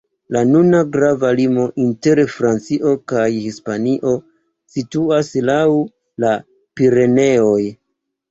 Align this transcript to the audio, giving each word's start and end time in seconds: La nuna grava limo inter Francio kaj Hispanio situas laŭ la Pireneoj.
La 0.35 0.39
nuna 0.51 0.77
grava 0.93 1.27
limo 1.39 1.65
inter 1.83 2.21
Francio 2.35 2.93
kaj 3.11 3.27
Hispanio 3.43 4.13
situas 4.77 5.29
laŭ 5.51 5.61
la 6.25 6.33
Pireneoj. 6.81 7.63